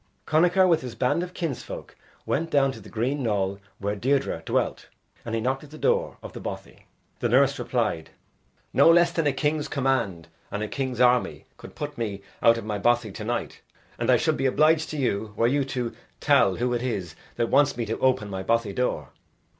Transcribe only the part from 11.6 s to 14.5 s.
put me out of my bothy to night. And I should be